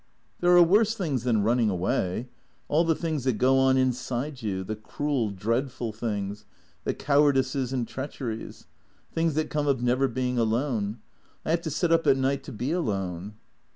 "There 0.39 0.57
are 0.57 0.63
worse 0.63 0.95
things 0.95 1.21
than 1.25 1.43
running 1.43 1.69
away. 1.69 2.27
All 2.69 2.83
the 2.83 2.95
things 2.95 3.23
that 3.25 3.33
go 3.37 3.59
on 3.59 3.77
inside 3.77 4.41
you, 4.41 4.63
the 4.63 4.75
cruel, 4.75 5.29
dreadful 5.29 5.91
things; 5.93 6.43
the 6.85 6.95
cowardices 6.95 7.71
and 7.71 7.87
treacheries. 7.87 8.65
Things 9.13 9.35
that 9.35 9.51
come 9.51 9.67
of 9.67 9.83
never 9.83 10.07
being 10.07 10.39
alone. 10.39 10.97
I 11.45 11.51
have 11.51 11.61
to 11.61 11.69
sit 11.69 11.91
up 11.91 12.07
at 12.07 12.17
night 12.17 12.41
to 12.45 12.51
be 12.51 12.71
alone." 12.71 13.35